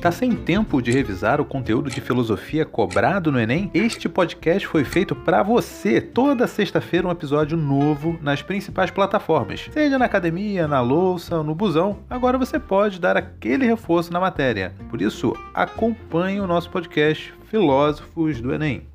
[0.00, 3.70] Está sem tempo de revisar o conteúdo de filosofia cobrado no Enem?
[3.74, 6.00] Este podcast foi feito para você.
[6.00, 9.68] Toda sexta-feira um episódio novo nas principais plataformas.
[9.70, 14.72] Seja na academia, na louça no busão, agora você pode dar aquele reforço na matéria.
[14.88, 18.86] Por isso, acompanhe o nosso podcast Filósofos do Enem.